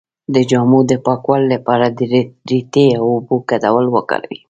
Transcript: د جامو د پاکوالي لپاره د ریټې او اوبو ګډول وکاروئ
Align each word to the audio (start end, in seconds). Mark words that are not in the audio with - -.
د 0.33 0.35
جامو 0.49 0.79
د 0.91 0.93
پاکوالي 1.05 1.47
لپاره 1.55 1.85
د 1.97 1.99
ریټې 2.49 2.87
او 2.99 3.03
اوبو 3.15 3.35
ګډول 3.49 3.85
وکاروئ 3.95 4.37